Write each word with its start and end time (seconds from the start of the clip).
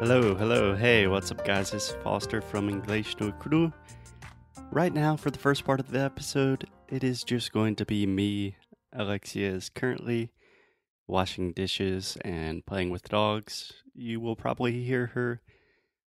Hello, 0.00 0.34
hello, 0.34 0.74
hey, 0.74 1.06
what's 1.08 1.30
up, 1.30 1.44
guys? 1.44 1.74
It's 1.74 1.90
Foster 2.02 2.40
from 2.40 2.70
English 2.70 3.20
no 3.20 3.32
Cru. 3.32 3.70
Right 4.72 4.94
now, 4.94 5.14
for 5.14 5.30
the 5.30 5.38
first 5.38 5.66
part 5.66 5.78
of 5.78 5.90
the 5.90 6.00
episode, 6.00 6.66
it 6.88 7.04
is 7.04 7.22
just 7.22 7.52
going 7.52 7.76
to 7.76 7.84
be 7.84 8.06
me. 8.06 8.56
Alexia 8.94 9.50
is 9.50 9.68
currently 9.68 10.32
washing 11.06 11.52
dishes 11.52 12.16
and 12.24 12.64
playing 12.64 12.88
with 12.88 13.10
dogs. 13.10 13.74
You 13.92 14.20
will 14.20 14.36
probably 14.36 14.82
hear 14.82 15.08
her 15.08 15.42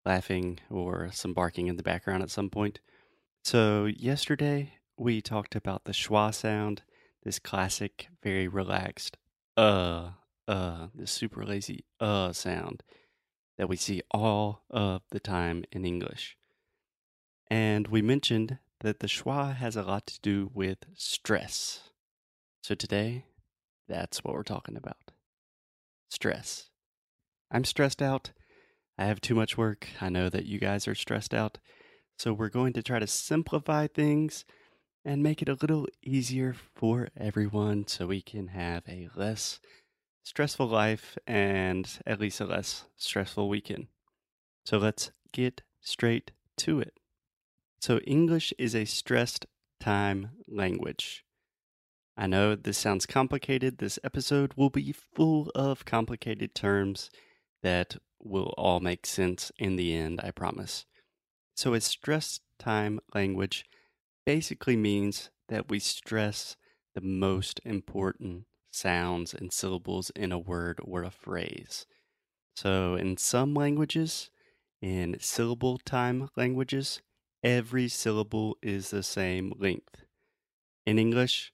laughing 0.04 0.58
or 0.68 1.08
some 1.10 1.32
barking 1.32 1.66
in 1.66 1.78
the 1.78 1.82
background 1.82 2.22
at 2.22 2.30
some 2.30 2.50
point. 2.50 2.80
So, 3.42 3.86
yesterday 3.86 4.74
we 4.98 5.22
talked 5.22 5.56
about 5.56 5.84
the 5.84 5.92
schwa 5.92 6.34
sound, 6.34 6.82
this 7.22 7.38
classic, 7.38 8.08
very 8.22 8.48
relaxed, 8.48 9.16
uh, 9.56 10.10
uh, 10.46 10.88
this 10.94 11.10
super 11.10 11.46
lazy, 11.46 11.86
uh 11.98 12.34
sound 12.34 12.82
that 13.58 13.68
we 13.68 13.76
see 13.76 14.02
all 14.10 14.62
of 14.70 15.02
the 15.10 15.20
time 15.20 15.64
in 15.72 15.84
English. 15.84 16.36
And 17.50 17.88
we 17.88 18.00
mentioned 18.00 18.58
that 18.80 19.00
the 19.00 19.08
schwa 19.08 19.54
has 19.56 19.76
a 19.76 19.82
lot 19.82 20.06
to 20.06 20.20
do 20.20 20.50
with 20.54 20.78
stress. 20.94 21.80
So 22.62 22.74
today, 22.74 23.24
that's 23.88 24.22
what 24.22 24.34
we're 24.34 24.42
talking 24.42 24.76
about 24.76 24.96
stress. 26.08 26.70
I'm 27.50 27.64
stressed 27.64 28.00
out. 28.00 28.30
I 28.96 29.04
have 29.06 29.20
too 29.20 29.34
much 29.34 29.58
work. 29.58 29.88
I 30.00 30.08
know 30.08 30.28
that 30.28 30.46
you 30.46 30.58
guys 30.58 30.88
are 30.88 30.94
stressed 30.94 31.34
out. 31.34 31.58
So 32.18 32.32
we're 32.32 32.48
going 32.48 32.72
to 32.74 32.82
try 32.82 32.98
to 32.98 33.06
simplify 33.06 33.86
things 33.86 34.44
and 35.04 35.22
make 35.22 35.40
it 35.40 35.48
a 35.48 35.58
little 35.60 35.86
easier 36.02 36.54
for 36.74 37.08
everyone 37.16 37.86
so 37.86 38.06
we 38.06 38.20
can 38.20 38.48
have 38.48 38.82
a 38.88 39.08
less 39.14 39.60
stressful 40.28 40.68
life 40.68 41.16
and 41.26 42.00
at 42.06 42.20
least 42.20 42.38
a 42.38 42.44
less 42.44 42.84
stressful 42.98 43.48
weekend. 43.48 43.86
So 44.66 44.76
let's 44.76 45.10
get 45.32 45.62
straight 45.80 46.32
to 46.58 46.80
it. 46.80 46.92
So, 47.80 47.98
English 48.00 48.52
is 48.58 48.74
a 48.74 48.84
stressed 48.84 49.46
time 49.80 50.30
language. 50.46 51.24
I 52.16 52.26
know 52.26 52.56
this 52.56 52.76
sounds 52.76 53.06
complicated. 53.06 53.78
This 53.78 53.98
episode 54.04 54.52
will 54.54 54.68
be 54.68 54.92
full 54.92 55.50
of 55.54 55.84
complicated 55.84 56.54
terms 56.54 57.08
that 57.62 57.96
will 58.20 58.52
all 58.58 58.80
make 58.80 59.06
sense 59.06 59.50
in 59.58 59.76
the 59.76 59.94
end, 59.94 60.20
I 60.22 60.32
promise. 60.32 60.84
So, 61.54 61.72
a 61.72 61.80
stressed 61.80 62.42
time 62.58 63.00
language 63.14 63.64
basically 64.26 64.76
means 64.76 65.30
that 65.48 65.70
we 65.70 65.78
stress 65.78 66.56
the 66.94 67.00
most 67.00 67.60
important 67.64 68.44
sounds 68.78 69.34
and 69.34 69.52
syllables 69.52 70.10
in 70.14 70.32
a 70.32 70.38
word 70.38 70.78
or 70.82 71.02
a 71.02 71.10
phrase. 71.10 71.86
So, 72.54 72.94
in 72.94 73.16
some 73.16 73.54
languages, 73.54 74.30
in 74.80 75.16
syllable 75.20 75.78
time 75.78 76.28
languages, 76.36 77.02
every 77.42 77.88
syllable 77.88 78.56
is 78.62 78.90
the 78.90 79.02
same 79.02 79.52
length. 79.58 80.04
In 80.86 80.98
English, 80.98 81.52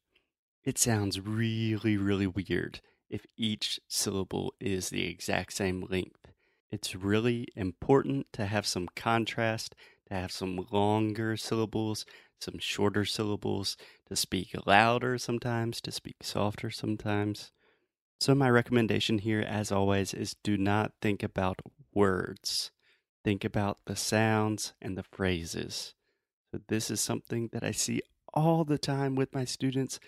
it 0.65 0.79
sounds 0.79 1.21
really, 1.21 1.97
really 1.97 2.27
weird 2.27 2.81
if 3.11 3.27
each 3.37 3.81
syllable 3.89 4.55
is 4.61 4.89
the 4.89 5.07
exact 5.07 5.53
same 5.53 5.87
length. 5.89 6.33
It's 6.71 6.97
really 6.97 7.47
important 7.55 8.27
to 8.33 8.47
have 8.47 8.67
some 8.67 8.89
contrast, 8.97 9.75
to 10.09 10.15
have 10.15 10.33
some 10.33 10.67
longer 10.71 11.37
syllables, 11.37 12.07
some 12.45 12.59
shorter 12.59 13.05
syllables, 13.05 13.77
to 14.09 14.17
speak 14.17 14.55
louder 14.67 15.19
sometimes, 15.19 15.81
to 15.81 15.91
speak 15.91 16.17
softer 16.23 16.71
sometimes. 16.71 17.51
So, 18.21 18.35
my 18.35 18.49
recommendation 18.49 19.19
here, 19.19 19.41
as 19.41 19.73
always, 19.73 20.15
is 20.15 20.37
do 20.43 20.57
not 20.57 20.93
think 21.01 21.23
about 21.23 21.61
words. 21.93 22.71
Think 23.25 23.45
about 23.45 23.79
the 23.87 23.97
sounds 23.97 24.75
and 24.81 24.97
the 24.97 25.03
phrases. 25.03 25.95
So, 26.53 26.61
this 26.69 26.91
is 26.91 27.01
something 27.01 27.49
that 27.53 27.65
I 27.65 27.73
see 27.73 28.03
all 28.33 28.65
the 28.65 28.79
time 28.79 29.15
with 29.15 29.35
my 29.35 29.45
students 29.45 29.99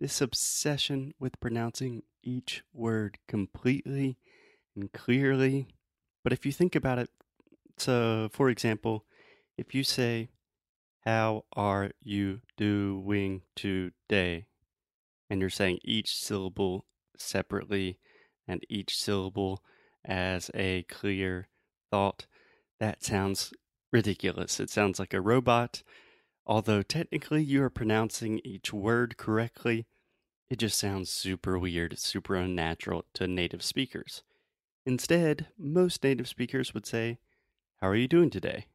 this 0.00 0.20
obsession 0.20 1.14
with 1.18 1.40
pronouncing 1.40 2.02
each 2.22 2.62
word 2.72 3.18
completely 3.28 4.18
and 4.74 4.92
clearly. 4.92 5.66
But 6.22 6.32
if 6.32 6.44
you 6.44 6.52
think 6.52 6.74
about 6.74 6.98
it, 6.98 7.10
so 7.78 8.28
for 8.32 8.50
example, 8.50 9.04
if 9.56 9.74
you 9.74 9.84
say, 9.84 10.28
How 11.04 11.44
are 11.52 11.90
you 12.02 12.40
doing 12.56 13.42
today? 13.54 14.46
And 15.28 15.38
you're 15.38 15.50
saying 15.50 15.80
each 15.84 16.16
syllable 16.16 16.86
separately 17.18 17.98
and 18.48 18.64
each 18.70 18.96
syllable 18.96 19.62
as 20.02 20.50
a 20.54 20.84
clear 20.84 21.48
thought, 21.90 22.26
that 22.80 23.04
sounds 23.04 23.52
ridiculous. 23.92 24.58
It 24.58 24.70
sounds 24.70 24.98
like 24.98 25.12
a 25.12 25.20
robot. 25.20 25.82
Although 26.46 26.82
technically 26.82 27.42
you 27.42 27.62
are 27.62 27.70
pronouncing 27.70 28.40
each 28.42 28.72
word 28.72 29.18
correctly, 29.18 29.86
it 30.48 30.58
just 30.58 30.78
sounds 30.78 31.10
super 31.10 31.58
weird, 31.58 31.98
super 31.98 32.34
unnatural 32.34 33.04
to 33.14 33.26
native 33.26 33.62
speakers. 33.62 34.22
Instead, 34.86 35.48
most 35.58 36.02
native 36.02 36.28
speakers 36.28 36.72
would 36.72 36.86
say, 36.86 37.18
How 37.82 37.88
are 37.88 37.96
you 37.96 38.08
doing 38.08 38.30
today? 38.30 38.66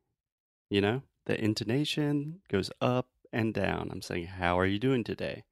You 0.70 0.82
know, 0.82 1.02
the 1.30 1.40
intonation 1.40 2.40
goes 2.50 2.72
up 2.82 3.06
and 3.32 3.54
down. 3.54 3.90
I'm 3.92 4.02
saying, 4.02 4.26
How 4.26 4.58
are 4.58 4.66
you 4.66 4.80
doing 4.80 5.04
today? 5.04 5.44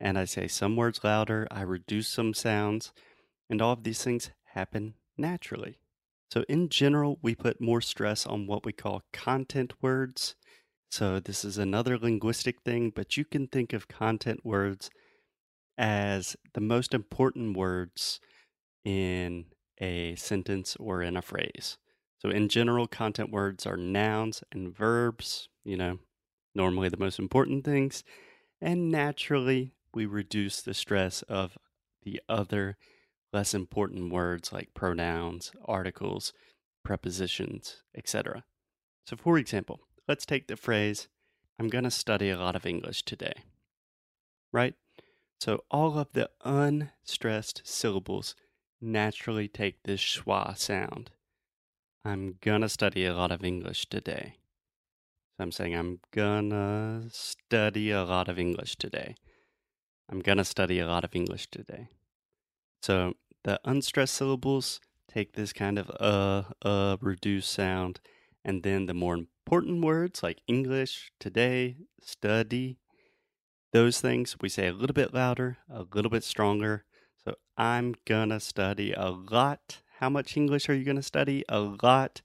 And 0.00 0.18
I 0.18 0.24
say 0.24 0.48
some 0.48 0.74
words 0.74 1.04
louder, 1.04 1.46
I 1.48 1.62
reduce 1.62 2.08
some 2.08 2.34
sounds, 2.34 2.92
and 3.48 3.62
all 3.62 3.70
of 3.70 3.84
these 3.84 4.02
things 4.02 4.30
happen 4.54 4.94
naturally. 5.16 5.78
So, 6.32 6.42
in 6.48 6.68
general, 6.70 7.20
we 7.22 7.36
put 7.36 7.60
more 7.60 7.80
stress 7.80 8.26
on 8.26 8.48
what 8.48 8.66
we 8.66 8.72
call 8.72 9.04
content 9.12 9.74
words. 9.80 10.34
So, 10.90 11.20
this 11.20 11.44
is 11.44 11.56
another 11.56 11.96
linguistic 11.96 12.62
thing, 12.62 12.90
but 12.90 13.16
you 13.16 13.24
can 13.24 13.46
think 13.46 13.72
of 13.72 13.86
content 13.86 14.40
words 14.44 14.90
as 15.78 16.36
the 16.52 16.60
most 16.60 16.92
important 16.92 17.56
words 17.56 18.18
in 18.84 19.44
a 19.80 20.16
sentence 20.16 20.74
or 20.80 21.00
in 21.00 21.16
a 21.16 21.22
phrase. 21.22 21.78
So, 22.18 22.30
in 22.30 22.48
general, 22.48 22.86
content 22.86 23.30
words 23.30 23.66
are 23.66 23.76
nouns 23.76 24.42
and 24.50 24.74
verbs, 24.74 25.48
you 25.64 25.76
know, 25.76 25.98
normally 26.54 26.88
the 26.88 26.96
most 26.96 27.18
important 27.18 27.64
things. 27.64 28.02
And 28.60 28.90
naturally, 28.90 29.74
we 29.94 30.06
reduce 30.06 30.62
the 30.62 30.74
stress 30.74 31.22
of 31.22 31.58
the 32.02 32.20
other 32.28 32.76
less 33.32 33.52
important 33.52 34.12
words 34.12 34.52
like 34.52 34.72
pronouns, 34.72 35.52
articles, 35.64 36.32
prepositions, 36.84 37.82
etc. 37.94 38.44
So, 39.04 39.16
for 39.16 39.36
example, 39.36 39.80
let's 40.08 40.24
take 40.24 40.46
the 40.46 40.56
phrase, 40.56 41.08
I'm 41.58 41.68
going 41.68 41.84
to 41.84 41.90
study 41.90 42.30
a 42.30 42.38
lot 42.38 42.56
of 42.56 42.64
English 42.64 43.02
today. 43.02 43.34
Right? 44.52 44.74
So, 45.38 45.64
all 45.70 45.98
of 45.98 46.12
the 46.12 46.30
unstressed 46.44 47.62
syllables 47.64 48.34
naturally 48.80 49.48
take 49.48 49.82
this 49.82 50.00
schwa 50.00 50.56
sound. 50.56 51.10
I'm 52.06 52.36
gonna 52.40 52.68
study 52.68 53.04
a 53.04 53.12
lot 53.12 53.32
of 53.32 53.42
English 53.42 53.86
today. 53.86 54.36
So 55.36 55.42
I'm 55.42 55.50
saying 55.50 55.74
I'm 55.74 55.98
gonna 56.12 57.08
study 57.10 57.90
a 57.90 58.04
lot 58.04 58.28
of 58.28 58.38
English 58.38 58.76
today. 58.76 59.16
I'm 60.08 60.20
gonna 60.20 60.44
study 60.44 60.78
a 60.78 60.86
lot 60.86 61.02
of 61.02 61.16
English 61.16 61.48
today. 61.50 61.88
So 62.80 63.14
the 63.42 63.58
unstressed 63.64 64.14
syllables 64.14 64.80
take 65.08 65.32
this 65.32 65.52
kind 65.52 65.80
of 65.80 65.90
uh, 65.98 66.44
uh, 66.62 66.96
reduced 67.00 67.50
sound, 67.50 67.98
and 68.44 68.62
then 68.62 68.86
the 68.86 68.94
more 68.94 69.14
important 69.16 69.84
words 69.84 70.22
like 70.22 70.42
English, 70.46 71.10
today, 71.18 71.74
study, 72.00 72.78
those 73.72 74.00
things 74.00 74.36
we 74.40 74.48
say 74.48 74.68
a 74.68 74.72
little 74.72 74.94
bit 74.94 75.12
louder, 75.12 75.56
a 75.68 75.84
little 75.92 76.12
bit 76.12 76.22
stronger. 76.22 76.84
So 77.24 77.34
I'm 77.56 77.96
gonna 78.04 78.38
study 78.38 78.92
a 78.92 79.10
lot. 79.10 79.80
How 80.00 80.10
much 80.10 80.36
English 80.36 80.68
are 80.68 80.74
you 80.74 80.84
gonna 80.84 81.02
study? 81.02 81.42
A 81.48 81.60
lot 81.60 82.20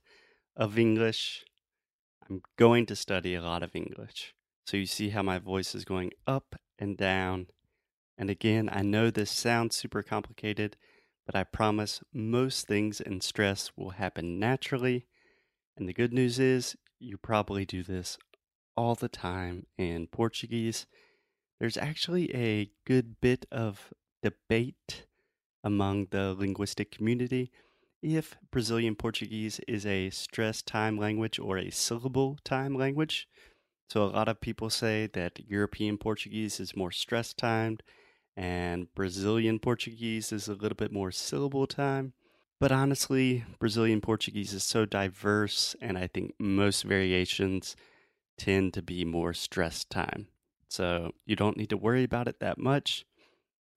of 0.54 0.78
English. 0.78 1.44
I'm 2.28 2.42
going 2.58 2.84
to 2.86 2.94
study 2.94 3.34
a 3.34 3.40
lot 3.40 3.62
of 3.62 3.74
English. 3.74 4.34
So 4.66 4.76
you 4.76 4.84
see 4.84 5.08
how 5.08 5.22
my 5.22 5.38
voice 5.38 5.74
is 5.74 5.86
going 5.86 6.12
up 6.26 6.56
and 6.78 6.98
down. 6.98 7.46
And 8.18 8.28
again, 8.28 8.68
I 8.70 8.82
know 8.82 9.10
this 9.10 9.30
sounds 9.30 9.74
super 9.74 10.02
complicated, 10.02 10.76
but 11.24 11.34
I 11.34 11.44
promise 11.44 12.02
most 12.12 12.66
things 12.66 13.00
in 13.00 13.22
stress 13.22 13.72
will 13.74 13.90
happen 13.90 14.38
naturally. 14.38 15.06
And 15.76 15.88
the 15.88 15.94
good 15.94 16.12
news 16.12 16.38
is, 16.38 16.76
you 16.98 17.16
probably 17.16 17.64
do 17.64 17.82
this 17.82 18.18
all 18.76 18.94
the 18.94 19.08
time 19.08 19.66
in 19.78 20.08
Portuguese. 20.08 20.86
There's 21.58 21.78
actually 21.78 22.34
a 22.36 22.70
good 22.86 23.20
bit 23.20 23.46
of 23.50 23.94
debate 24.22 25.06
among 25.64 26.08
the 26.10 26.34
linguistic 26.34 26.90
community 26.90 27.50
if 28.02 28.36
Brazilian 28.50 28.96
Portuguese 28.96 29.60
is 29.68 29.86
a 29.86 30.10
stress 30.10 30.60
time 30.60 30.98
language 30.98 31.38
or 31.38 31.56
a 31.56 31.70
syllable 31.70 32.38
time 32.44 32.74
language. 32.74 33.28
So, 33.90 34.04
a 34.04 34.06
lot 34.06 34.28
of 34.28 34.40
people 34.40 34.70
say 34.70 35.08
that 35.12 35.38
European 35.46 35.98
Portuguese 35.98 36.58
is 36.58 36.74
more 36.74 36.90
stress 36.90 37.32
timed 37.32 37.82
and 38.36 38.92
Brazilian 38.94 39.58
Portuguese 39.58 40.32
is 40.32 40.48
a 40.48 40.54
little 40.54 40.76
bit 40.76 40.92
more 40.92 41.12
syllable 41.12 41.66
time. 41.66 42.14
But 42.58 42.72
honestly, 42.72 43.44
Brazilian 43.58 44.00
Portuguese 44.00 44.52
is 44.52 44.62
so 44.62 44.86
diverse, 44.86 45.74
and 45.80 45.98
I 45.98 46.06
think 46.06 46.34
most 46.38 46.84
variations 46.84 47.76
tend 48.38 48.72
to 48.74 48.82
be 48.82 49.04
more 49.04 49.34
stress 49.34 49.84
time. 49.84 50.28
So 50.68 51.12
you 51.26 51.36
don't 51.36 51.56
need 51.56 51.70
to 51.70 51.76
worry 51.76 52.04
about 52.04 52.28
it 52.28 52.40
that 52.40 52.58
much. 52.58 53.04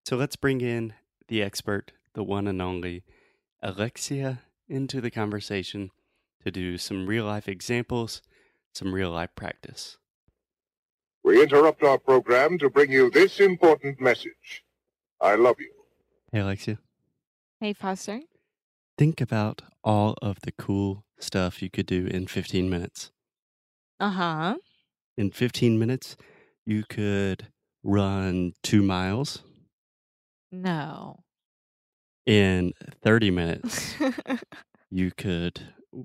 So 0.06 0.16
let's 0.16 0.36
bring 0.36 0.62
in 0.62 0.94
the 1.28 1.42
expert, 1.42 1.92
the 2.14 2.24
one 2.24 2.48
and 2.48 2.62
only 2.62 3.04
Alexia, 3.62 4.42
into 4.68 5.02
the 5.02 5.12
conversation 5.12 5.92
to 6.44 6.52
do 6.52 6.78
some 6.78 7.08
real 7.08 7.26
life 7.26 7.48
examples, 7.48 8.22
some 8.74 8.94
real 8.94 9.12
life 9.12 9.30
practice. 9.36 9.98
We 11.24 11.42
interrupt 11.42 11.82
our 11.84 11.98
program 11.98 12.58
to 12.60 12.70
bring 12.70 12.92
you 12.92 13.10
this 13.10 13.40
important 13.40 14.00
message. 14.00 14.64
I 15.20 15.36
love 15.36 15.56
you. 15.60 15.72
Hey, 16.32 16.40
Alexia, 16.40 16.78
Hey, 17.60 17.74
Foster. 17.74 18.22
think 18.98 19.22
about 19.22 19.62
all 19.84 20.16
of 20.22 20.42
the 20.42 20.52
cool 20.52 21.06
stuff 21.18 21.62
you 21.62 21.70
could 21.70 21.86
do 21.86 22.06
in 22.08 22.28
15 22.28 22.70
minutes. 22.70 23.12
Uh 24.00 24.10
huh. 24.10 24.56
In 25.18 25.32
15 25.32 25.80
minutes, 25.80 26.18
you 26.66 26.84
could 26.88 27.48
run 27.84 28.54
two 28.62 28.82
miles. 28.84 29.42
No. 30.56 31.20
In 32.26 32.72
30 33.04 33.32
minutes, 33.32 33.96
you 34.90 35.12
could 35.12 35.62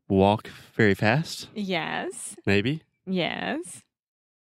walk 0.09 0.49
very 0.77 0.95
fast, 0.95 1.49
yes. 1.55 2.37
maybe. 2.45 2.83
Yes. 3.07 3.83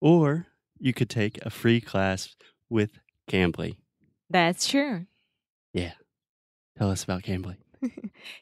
Or 0.01 0.47
you 0.77 0.93
could 0.93 1.09
take 1.09 1.39
a 1.45 1.49
free 1.49 1.79
class 1.81 2.35
with 2.69 2.99
Cambly. 3.29 3.77
That's 4.29 4.67
true. 4.67 5.05
Yeah. 5.73 5.93
Tell 6.77 6.91
us 6.91 7.03
about 7.03 7.23
Cambly. 7.23 7.55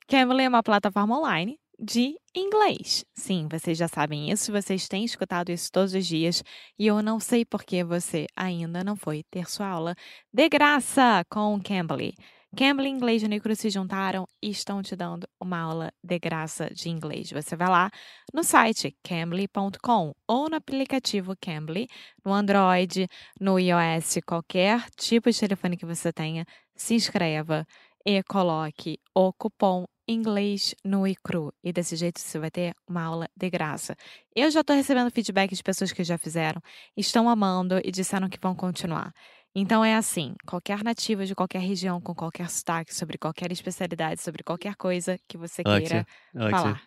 Cambly 0.10 0.44
é 0.44 0.48
uma 0.48 0.64
plataforma 0.64 1.16
online 1.18 1.58
de 1.82 2.16
inglês. 2.36 3.04
Sim, 3.16 3.48
vocês 3.50 3.78
já 3.78 3.88
sabem 3.88 4.30
isso, 4.30 4.52
vocês 4.52 4.88
têm 4.88 5.04
escutado 5.04 5.50
isso 5.50 5.72
todos 5.72 5.96
os 5.96 6.06
dias 6.06 6.44
e 6.78 6.86
eu 6.88 7.02
não 7.02 7.20
sei 7.20 7.44
por 7.44 7.64
que 7.64 7.84
você 7.84 8.28
ainda 8.36 8.84
não 8.84 8.96
foi 8.96 9.24
ter 9.32 9.50
sua 9.50 9.68
aula 9.68 9.96
de 10.32 10.48
graça 10.48 11.26
com 11.30 11.56
o 11.56 11.62
Cambly. 11.62 12.14
Cambly 12.56 12.88
e 12.88 12.92
Inglês 12.92 13.24
Unicru 13.24 13.56
se 13.56 13.70
juntaram 13.70 14.28
e 14.44 14.50
estão 14.50 14.82
te 14.84 14.96
dando 14.96 15.28
uma 15.40 15.58
aula 15.58 15.92
de 16.04 16.20
graça 16.20 16.70
de 16.70 16.90
inglês. 16.90 17.32
Você 17.32 17.56
vai 17.56 17.70
lá 17.70 17.90
no 18.34 18.44
site 18.44 18.96
cambly.com 19.02 20.14
ou 20.28 20.50
no 20.50 20.58
aplicativo 20.58 21.34
Cambly, 21.42 21.88
no 22.24 22.34
Android, 22.34 23.08
no 23.40 23.58
iOS, 23.58 24.20
qualquer 24.26 24.86
tipo 24.98 25.32
de 25.32 25.40
telefone 25.40 25.78
que 25.78 25.86
você 25.86 26.12
tenha, 26.12 26.46
se 26.76 26.94
inscreva 26.94 27.66
e 28.06 28.22
coloque 28.24 29.00
o 29.16 29.32
cupom 29.34 29.86
inglês 30.08 30.76
no 30.84 31.08
ICRU. 31.08 31.54
E 31.64 31.72
desse 31.72 31.96
jeito 31.96 32.20
você 32.20 32.40
vai 32.40 32.52
ter 32.52 32.74
uma 32.88 33.04
aula 33.04 33.30
de 33.36 33.50
graça. 33.50 33.96
Eu 34.36 34.50
já 34.52 34.62
estou 34.62 34.76
recebendo 34.76 35.12
feedback 35.12 35.54
de 35.56 35.64
pessoas 35.64 35.92
que 35.92 36.04
já 36.04 36.18
fizeram, 36.18 36.62
estão 36.96 37.30
amando 37.30 37.80
e 37.84 37.92
disseram 37.92 38.30
que 38.30 38.40
vão 38.42 38.56
continuar. 38.56 39.14
Então 39.54 39.84
é 39.84 39.96
assim, 39.96 40.36
qualquer 40.46 40.84
nativo 40.84 41.26
de 41.26 41.36
qualquer 41.36 41.60
região, 41.60 42.00
com 42.00 42.16
qualquer 42.16 42.50
sotaque, 42.50 42.96
sobre 42.96 43.18
qualquer 43.18 43.52
especialidade, 43.52 44.22
sobre 44.22 44.44
qualquer 44.44 44.76
coisa 44.76 45.20
que 45.28 45.38
você 45.38 45.62
queira 45.62 45.78
Alexia, 45.78 46.06
Alexia, 46.36 46.58
falar. 46.58 46.82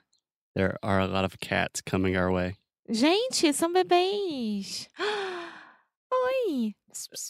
there 0.55 0.77
are 0.83 1.01
a 1.01 1.07
lot 1.07 1.25
of 1.25 1.39
cats 1.39 1.83
coming 1.83 2.17
our 2.17 2.33
way. 2.33 2.57
Gente, 2.89 3.53
são 3.53 3.73
bebês! 3.73 4.89
Oi! 6.13 6.75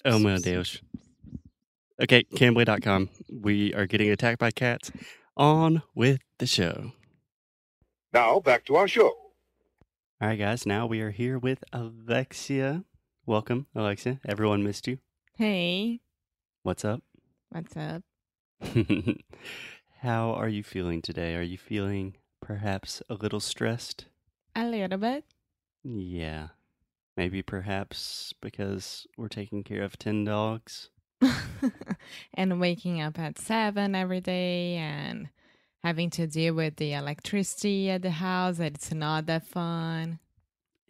Oh, 0.04 0.18
meu 0.18 0.40
Deus. 0.40 0.82
Okay, 2.00 2.24
Cambly.com. 2.36 3.08
We 3.30 3.72
are 3.74 3.86
getting 3.86 4.10
attacked 4.10 4.38
by 4.38 4.50
cats. 4.50 4.90
On 5.36 5.82
with 5.94 6.20
the 6.38 6.46
show. 6.46 6.92
Now, 8.12 8.38
back 8.40 8.64
to 8.66 8.76
our 8.76 8.86
show. 8.86 9.08
All 10.20 10.28
right, 10.28 10.38
guys, 10.38 10.64
now 10.64 10.86
we 10.86 11.00
are 11.00 11.10
here 11.10 11.38
with 11.38 11.64
Alexia. 11.72 12.84
Welcome, 13.26 13.66
Alexia. 13.74 14.20
Everyone 14.26 14.62
missed 14.62 14.86
you. 14.86 14.98
Hey, 15.36 16.00
What's 16.62 16.84
up? 16.84 17.02
what's 17.50 17.76
up? 17.76 18.02
How 20.00 20.30
are 20.32 20.48
you 20.48 20.62
feeling 20.62 21.02
today? 21.02 21.34
Are 21.34 21.42
you 21.42 21.58
feeling 21.58 22.16
perhaps 22.40 23.02
a 23.10 23.14
little 23.14 23.40
stressed? 23.40 24.06
A 24.56 24.64
little 24.66 24.98
bit. 24.98 25.24
Yeah. 25.82 26.48
Maybe 27.16 27.42
perhaps 27.42 28.32
because 28.40 29.06
we're 29.18 29.28
taking 29.28 29.62
care 29.64 29.82
of 29.82 29.98
10 29.98 30.24
dogs. 30.24 30.90
and 32.34 32.60
waking 32.60 33.00
up 33.00 33.18
at 33.18 33.38
seven 33.38 33.94
every 33.94 34.20
day 34.20 34.76
and 34.76 35.28
having 35.82 36.10
to 36.10 36.26
deal 36.26 36.54
with 36.54 36.76
the 36.76 36.94
electricity 36.94 37.90
at 37.90 38.02
the 38.02 38.10
house. 38.10 38.58
It's 38.58 38.92
not 38.92 39.26
that 39.26 39.46
fun. 39.46 40.18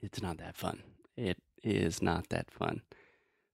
It's 0.00 0.22
not 0.22 0.38
that 0.38 0.56
fun. 0.56 0.82
It 1.16 1.38
is 1.62 2.02
not 2.02 2.28
that 2.28 2.50
fun. 2.50 2.82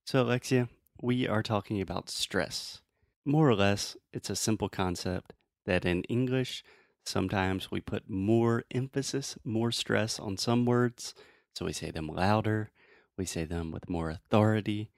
So, 0.04 0.22
Alexia, 0.22 0.68
we 1.00 1.28
are 1.28 1.42
talking 1.42 1.80
about 1.80 2.10
stress. 2.10 2.82
More 3.24 3.48
or 3.48 3.54
less, 3.54 3.96
it's 4.12 4.30
a 4.30 4.36
simple 4.36 4.68
concept 4.68 5.32
that 5.66 5.84
in 5.84 6.02
English, 6.04 6.64
sometimes 7.04 7.70
we 7.70 7.80
put 7.80 8.08
more 8.08 8.64
emphasis, 8.70 9.36
more 9.44 9.70
stress 9.70 10.18
on 10.18 10.36
some 10.36 10.64
words. 10.64 11.14
So 11.54 11.64
we 11.66 11.72
say 11.72 11.90
them 11.90 12.08
louder, 12.08 12.70
we 13.16 13.24
say 13.24 13.44
them 13.44 13.70
with 13.70 13.88
more 13.88 14.10
authority. 14.10 14.90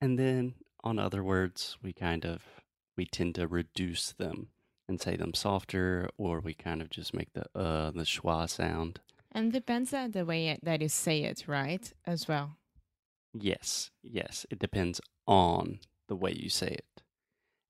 And 0.00 0.18
then 0.18 0.54
on 0.84 0.98
other 0.98 1.22
words, 1.22 1.76
we 1.82 1.92
kind 1.92 2.24
of 2.24 2.42
we 2.96 3.06
tend 3.06 3.34
to 3.36 3.46
reduce 3.46 4.12
them 4.12 4.48
and 4.88 5.00
say 5.00 5.16
them 5.16 5.34
softer, 5.34 6.08
or 6.18 6.40
we 6.40 6.54
kind 6.54 6.82
of 6.82 6.90
just 6.90 7.14
make 7.14 7.32
the 7.32 7.46
uh 7.58 7.90
the 7.90 8.02
schwa 8.02 8.48
sound. 8.48 9.00
And 9.30 9.52
depends 9.52 9.94
on 9.94 10.10
the 10.10 10.26
way 10.26 10.58
that 10.62 10.82
you 10.82 10.88
say 10.88 11.22
it, 11.22 11.44
right? 11.46 11.90
As 12.04 12.28
well. 12.28 12.56
Yes, 13.32 13.90
yes. 14.02 14.44
It 14.50 14.58
depends 14.58 15.00
on 15.26 15.78
the 16.08 16.16
way 16.16 16.32
you 16.32 16.50
say 16.50 16.68
it. 16.68 17.02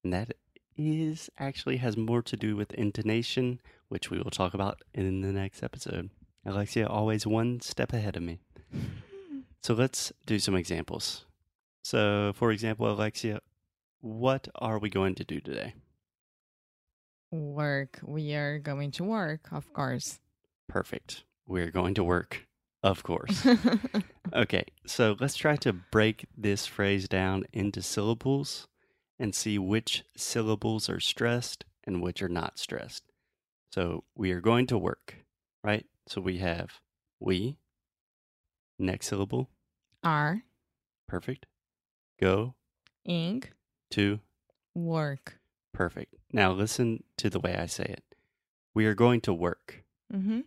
And 0.03 0.13
that 0.13 0.35
is 0.77 1.31
actually 1.39 1.77
has 1.77 1.97
more 1.97 2.23
to 2.23 2.37
do 2.37 2.57
with 2.57 2.73
intonation, 2.73 3.61
which 3.89 4.11
we 4.11 4.19
will 4.19 4.31
talk 4.31 4.55
about 4.55 4.83
in 4.93 5.21
the 5.21 5.33
next 5.33 5.63
episode. 5.63 6.11
Alexia 6.45 6.89
always 6.89 7.27
one 7.27 7.61
step 7.61 7.93
ahead 7.93 8.17
of 8.17 8.23
me. 8.23 8.41
So 9.65 9.75
let's 9.75 10.13
do 10.27 10.41
some 10.41 10.57
examples. 10.57 11.25
So, 11.83 12.33
for 12.35 12.53
example, 12.53 12.91
Alexia, 12.91 13.41
what 14.01 14.49
are 14.55 14.79
we 14.79 14.89
going 14.89 15.15
to 15.17 15.25
do 15.25 15.41
today? 15.41 15.75
Work. 17.31 18.01
We 18.05 18.35
are 18.35 18.59
going 18.59 18.91
to 18.93 19.05
work, 19.05 19.49
of 19.53 19.73
course. 19.73 20.21
Perfect. 20.69 21.25
We're 21.47 21.71
going 21.71 21.95
to 21.95 22.05
work, 22.05 22.47
of 22.83 23.03
course. 23.03 23.47
Okay, 24.35 24.65
so 24.87 25.15
let's 25.21 25.37
try 25.37 25.57
to 25.57 25.75
break 25.75 26.25
this 26.35 26.65
phrase 26.65 27.07
down 27.07 27.45
into 27.53 27.83
syllables 27.83 28.67
and 29.19 29.35
see 29.35 29.59
which 29.59 30.05
syllables 30.17 30.89
are 30.89 31.01
stressed 31.01 31.67
and 31.85 32.01
which 32.01 32.23
are 32.23 32.31
not 32.31 32.59
stressed. 32.59 33.03
So 33.71 34.05
we 34.15 34.33
are 34.33 34.41
going 34.41 34.67
to 34.69 34.79
work, 34.79 35.17
right? 35.63 35.85
So 36.07 36.23
we 36.23 36.39
have 36.39 36.81
we, 37.21 37.59
next 38.79 39.09
syllable, 39.09 39.51
are 40.03 40.45
perfect. 41.07 41.45
Go 42.23 42.55
ing 43.05 43.43
to 43.91 44.21
work. 44.77 45.41
perfect. 45.73 46.15
Now 46.33 46.53
listen 46.53 47.03
to 47.17 47.29
the 47.29 47.41
way 47.41 47.57
I 47.57 47.67
say 47.67 47.83
it. 47.83 48.05
We 48.75 48.87
are 48.87 48.95
going 48.95 49.21
to 49.23 49.35
work. 49.35 49.83
Mm-hmm. 50.15 50.43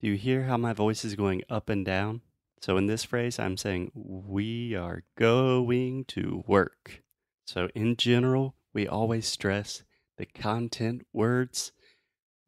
Do 0.00 0.08
you 0.08 0.14
hear 0.14 0.44
how 0.44 0.56
my 0.56 0.72
voice 0.72 1.04
is 1.04 1.14
going 1.14 1.42
up 1.50 1.68
and 1.68 1.84
down? 1.84 2.22
So 2.62 2.78
in 2.78 2.86
this 2.86 3.04
phrase, 3.04 3.38
I'm 3.38 3.58
saying 3.58 3.90
we 3.94 4.74
are 4.74 5.02
going 5.18 6.06
to 6.06 6.42
work. 6.46 7.02
So 7.44 7.68
in 7.74 7.96
general, 7.96 8.54
we 8.72 8.88
always 8.88 9.26
stress 9.26 9.84
the 10.16 10.24
content 10.24 11.06
words, 11.12 11.72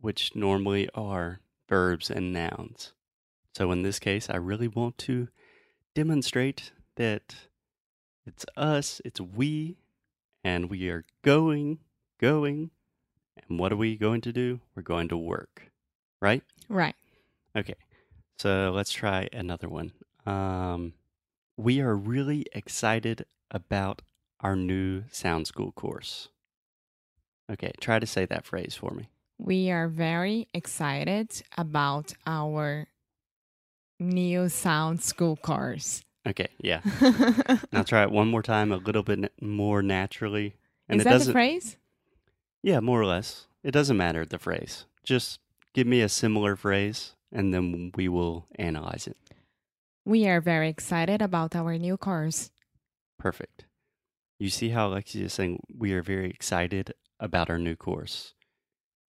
which 0.00 0.34
normally 0.34 0.88
are 0.94 1.40
verbs 1.68 2.10
and 2.10 2.32
nouns. 2.32 2.94
So 3.54 3.70
in 3.72 3.82
this 3.82 3.98
case, 3.98 4.30
I 4.30 4.36
really 4.36 4.68
want 4.68 4.96
to 4.98 5.28
demonstrate 5.94 6.72
that 6.96 7.34
it's 8.28 8.44
us, 8.56 9.00
it's 9.04 9.20
we, 9.20 9.78
and 10.44 10.70
we 10.70 10.88
are 10.90 11.04
going, 11.22 11.78
going 12.20 12.70
And 13.48 13.58
what 13.58 13.72
are 13.72 13.76
we 13.76 13.96
going 13.96 14.20
to 14.22 14.32
do? 14.32 14.60
We're 14.74 14.82
going 14.82 15.08
to 15.08 15.16
work, 15.16 15.70
right? 16.20 16.42
Right. 16.68 16.94
Okay. 17.56 17.74
So 18.38 18.72
let's 18.74 18.92
try 18.92 19.28
another 19.32 19.68
one. 19.68 19.92
Um, 20.26 20.92
we 21.56 21.80
are 21.80 21.96
really 21.96 22.46
excited 22.52 23.24
about 23.50 24.02
our 24.40 24.54
new 24.54 25.04
sound 25.10 25.46
school 25.46 25.72
course. 25.72 26.28
Okay, 27.50 27.72
try 27.80 27.98
to 27.98 28.06
say 28.06 28.26
that 28.26 28.44
phrase 28.44 28.74
for 28.74 28.92
me. 28.92 29.08
We 29.38 29.70
are 29.70 29.88
very 29.88 30.48
excited 30.52 31.42
about 31.56 32.12
our 32.26 32.88
new 33.98 34.48
sound 34.48 35.02
school 35.02 35.36
course. 35.36 36.02
Okay, 36.28 36.48
yeah. 36.60 36.80
Now 37.72 37.82
try 37.82 38.02
it 38.02 38.10
one 38.10 38.28
more 38.28 38.42
time, 38.42 38.70
a 38.72 38.76
little 38.76 39.02
bit 39.02 39.32
more 39.40 39.82
naturally. 39.82 40.56
And 40.88 41.00
Is 41.00 41.02
it 41.02 41.04
that 41.04 41.12
the 41.12 41.18
doesn't. 41.18 41.32
phrase? 41.32 41.76
yeah, 42.62 42.80
more 42.80 43.00
or 43.00 43.06
less. 43.06 43.46
It 43.62 43.70
doesn't 43.72 43.96
matter 43.96 44.24
the 44.26 44.38
phrase. 44.38 44.84
Just 45.04 45.40
give 45.74 45.86
me 45.86 46.00
a 46.02 46.08
similar 46.08 46.54
phrase, 46.56 47.14
and 47.32 47.52
then 47.54 47.92
we 47.94 48.08
will 48.08 48.46
analyze 48.58 49.06
it. 49.06 49.16
We 50.04 50.26
are 50.26 50.40
very 50.40 50.68
excited 50.68 51.22
about 51.22 51.54
our 51.56 51.78
new 51.78 51.96
course. 51.96 52.50
Perfect. 53.18 53.64
You 54.38 54.50
see 54.50 54.70
how 54.70 54.88
Alexia 54.88 55.26
is 55.26 55.32
saying 55.32 55.60
we 55.76 55.92
are 55.92 56.02
very 56.02 56.30
excited 56.30 56.94
about 57.20 57.50
our 57.50 57.58
new 57.58 57.74
course. 57.76 58.34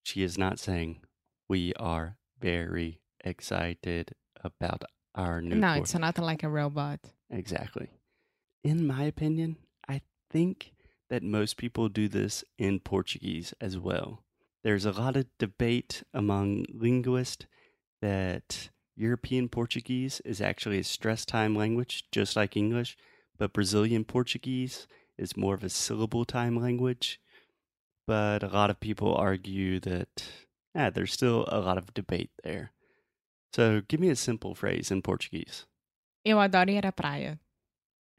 She 0.03 0.23
is 0.23 0.37
not 0.37 0.57
saying 0.59 1.01
we 1.47 1.73
are 1.75 2.17
very 2.39 2.99
excited 3.23 4.13
about 4.43 4.83
our 5.15 5.41
new 5.41 5.55
no, 5.55 5.75
course. 5.75 5.89
it's 5.89 5.99
not 5.99 6.17
like 6.17 6.43
a 6.43 6.49
robot. 6.49 6.99
Exactly. 7.29 7.89
In 8.63 8.85
my 8.85 9.03
opinion, 9.03 9.57
I 9.87 10.01
think 10.29 10.73
that 11.09 11.23
most 11.23 11.57
people 11.57 11.89
do 11.89 12.07
this 12.07 12.43
in 12.57 12.79
Portuguese 12.79 13.53
as 13.59 13.77
well. 13.77 14.23
There's 14.63 14.85
a 14.85 14.91
lot 14.91 15.15
of 15.15 15.25
debate 15.37 16.03
among 16.13 16.65
linguists 16.73 17.45
that 18.01 18.69
European 18.95 19.47
Portuguese 19.47 20.21
is 20.25 20.41
actually 20.41 20.79
a 20.79 20.83
stress 20.83 21.25
time 21.25 21.55
language, 21.55 22.03
just 22.11 22.35
like 22.35 22.57
English, 22.57 22.97
but 23.37 23.53
Brazilian 23.53 24.03
Portuguese 24.03 24.87
is 25.17 25.37
more 25.37 25.53
of 25.53 25.63
a 25.63 25.69
syllable 25.69 26.25
time 26.25 26.59
language. 26.59 27.19
But 28.05 28.43
a 28.43 28.47
lot 28.47 28.69
of 28.69 28.79
people 28.79 29.15
argue 29.15 29.79
that 29.81 30.23
ah, 30.75 30.89
there's 30.89 31.13
still 31.13 31.45
a 31.47 31.59
lot 31.59 31.77
of 31.77 31.93
debate 31.93 32.31
there. 32.43 32.71
So 33.55 33.81
give 33.87 33.99
me 33.99 34.09
a 34.11 34.15
simple 34.15 34.53
phrase 34.55 34.93
in 34.93 35.01
Portuguese. 35.01 35.65
Eu 36.23 36.39
adoro 36.39 36.69
ir 36.69 36.85
à 36.85 36.91
praia. 36.91 37.39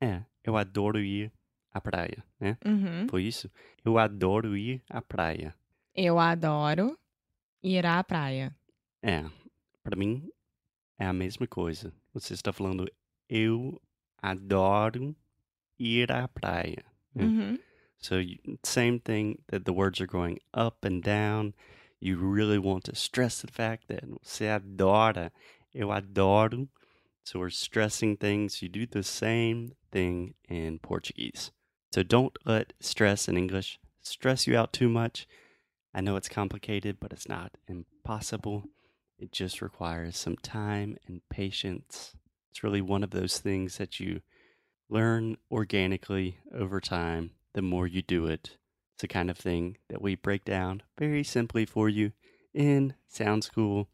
É, 0.00 0.22
eu 0.42 0.56
adoro 0.56 0.98
ir 0.98 1.30
à 1.72 1.80
praia, 1.80 2.24
né? 2.40 2.56
Uhum. 2.64 3.06
Foi 3.08 3.22
isso? 3.24 3.50
Eu 3.84 3.98
adoro 3.98 4.56
ir 4.56 4.82
à 4.90 5.00
praia. 5.00 5.54
Eu 5.94 6.18
adoro 6.18 6.98
ir 7.62 7.84
à 7.86 8.02
praia. 8.02 8.56
É, 9.02 9.24
para 9.82 9.96
mim 9.96 10.30
é 10.98 11.06
a 11.06 11.12
mesma 11.12 11.46
coisa. 11.46 11.92
Você 12.12 12.34
está 12.34 12.52
falando 12.52 12.90
eu 13.28 13.80
adoro 14.20 15.14
ir 15.78 16.10
à 16.10 16.26
praia. 16.26 16.84
né? 17.14 17.24
Uhum. 17.24 17.58
So 17.98 18.18
you, 18.18 18.38
same 18.64 18.98
thing 18.98 19.38
that 19.48 19.64
the 19.64 19.72
words 19.72 20.00
are 20.00 20.06
going 20.06 20.38
up 20.54 20.84
and 20.86 21.02
down. 21.02 21.54
You 22.00 22.16
really 22.16 22.58
want 22.58 22.84
to 22.84 22.94
stress 22.94 23.40
the 23.40 23.48
fact 23.52 23.88
that 23.88 24.04
você 24.04 24.46
adora, 24.48 25.30
eu 25.74 25.88
adoro. 25.88 26.68
So 27.22 27.38
we're 27.38 27.50
stressing 27.50 28.16
things. 28.16 28.62
You 28.62 28.68
do 28.68 28.86
the 28.86 29.02
same 29.02 29.72
thing 29.92 30.34
in 30.48 30.78
Portuguese. 30.78 31.50
So 31.92 32.02
don't 32.02 32.36
let 32.44 32.72
stress 32.80 33.28
in 33.28 33.36
English 33.36 33.78
stress 34.02 34.46
you 34.46 34.56
out 34.56 34.72
too 34.72 34.88
much. 34.88 35.26
I 35.94 36.00
know 36.00 36.16
it's 36.16 36.28
complicated, 36.28 36.98
but 37.00 37.12
it's 37.12 37.28
not 37.28 37.56
impossible. 37.68 38.64
It 39.18 39.32
just 39.32 39.60
requires 39.60 40.16
some 40.16 40.36
time 40.36 40.96
and 41.06 41.20
patience. 41.28 42.14
It's 42.50 42.64
really 42.64 42.80
one 42.80 43.04
of 43.04 43.10
those 43.10 43.38
things 43.38 43.78
that 43.78 44.00
you 44.00 44.22
learn 44.88 45.36
organically 45.50 46.38
over 46.54 46.80
time 46.80 47.32
the 47.52 47.62
more 47.62 47.86
you 47.86 48.02
do 48.02 48.26
it. 48.26 48.56
It's 49.00 49.08
the 49.08 49.08
kind 49.08 49.30
of 49.30 49.38
thing 49.38 49.78
that 49.88 50.02
we 50.02 50.14
break 50.14 50.44
down 50.44 50.82
very 50.98 51.24
simply 51.24 51.64
for 51.64 51.88
you 51.88 52.12
in 52.52 52.92
Sound 53.08 53.44
School 53.44 53.88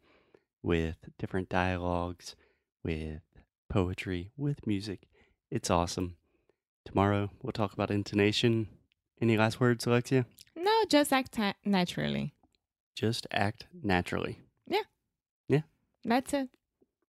with 0.61 0.97
different 1.17 1.47
dialogues, 1.47 2.35
with 2.83 3.21
poetry, 3.69 4.31
with 4.35 4.67
music. 4.67 5.07
It's 5.49 5.69
awesome. 5.69 6.17
Tomorrow 6.83 7.29
we'll 7.41 7.53
talk 7.53 7.71
about 7.71 7.89
intonation. 7.89 8.67
Any 9.21 9.37
last 9.37 9.61
words, 9.61 9.87
Alexia? 9.87 10.25
No, 10.57 10.83
just 10.89 11.13
act 11.13 11.37
na- 11.37 11.53
naturally. 11.63 12.33
Just 12.93 13.27
act 13.31 13.65
naturally. 13.81 14.41
Yeah. 14.67 14.83
Yeah. 15.47 15.61
That's 16.03 16.33
it. 16.33 16.49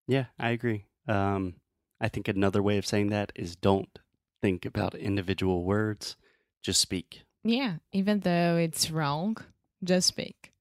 Yeah, 0.05 0.25
I 0.37 0.51
agree. 0.51 0.85
Um, 1.07 1.55
I 1.99 2.09
think 2.09 2.27
another 2.27 2.61
way 2.61 2.77
of 2.77 2.85
saying 2.85 3.07
that 3.07 3.31
is 3.35 3.55
don't 3.55 3.97
think 4.39 4.65
about 4.67 4.93
individual 4.93 5.63
words, 5.63 6.15
just 6.61 6.79
speak. 6.79 7.23
Yeah, 7.47 7.77
even 7.93 8.19
though 8.19 8.57
it's 8.57 8.91
wrong, 8.91 9.37
just 9.81 10.09
speak. 10.09 10.51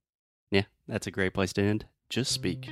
Yeah, 0.52 0.62
that's 0.86 1.08
a 1.08 1.10
great 1.10 1.34
place 1.34 1.52
to 1.54 1.62
end. 1.62 1.86
Just 2.08 2.30
speak. 2.30 2.70